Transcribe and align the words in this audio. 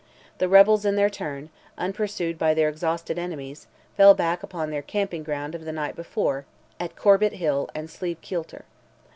The 0.39 0.49
rebels, 0.49 0.83
in 0.83 0.95
their 0.95 1.11
turn, 1.11 1.51
unpursued 1.77 2.39
by 2.39 2.55
their 2.55 2.69
exhausted 2.69 3.19
enemies, 3.19 3.67
fell 3.95 4.15
back 4.15 4.41
upon 4.41 4.71
their 4.71 4.81
camping 4.81 5.21
ground 5.21 5.53
of 5.53 5.63
the 5.63 5.71
night 5.71 5.95
before, 5.95 6.43
at 6.79 6.95
Corbet 6.95 7.33
hill 7.33 7.69
and 7.75 7.87
Slieve 7.87 8.19
kielter. 8.19 8.63